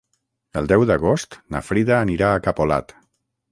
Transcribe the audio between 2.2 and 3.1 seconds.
a Capolat.